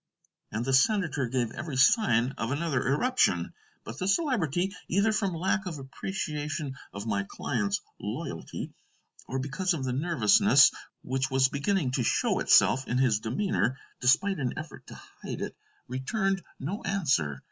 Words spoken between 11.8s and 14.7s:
to show itself in his demeanor, despite an